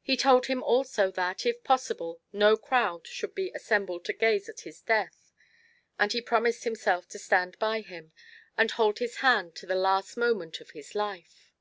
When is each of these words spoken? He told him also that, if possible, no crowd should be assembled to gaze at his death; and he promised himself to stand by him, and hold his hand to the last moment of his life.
He 0.00 0.16
told 0.16 0.46
him 0.46 0.62
also 0.62 1.10
that, 1.10 1.44
if 1.44 1.62
possible, 1.62 2.22
no 2.32 2.56
crowd 2.56 3.06
should 3.06 3.34
be 3.34 3.50
assembled 3.50 4.02
to 4.06 4.14
gaze 4.14 4.48
at 4.48 4.60
his 4.60 4.80
death; 4.80 5.30
and 5.98 6.10
he 6.10 6.22
promised 6.22 6.64
himself 6.64 7.06
to 7.08 7.18
stand 7.18 7.58
by 7.58 7.82
him, 7.82 8.12
and 8.56 8.70
hold 8.70 8.98
his 8.98 9.16
hand 9.16 9.54
to 9.56 9.66
the 9.66 9.74
last 9.74 10.16
moment 10.16 10.62
of 10.62 10.70
his 10.70 10.94
life. 10.94 11.52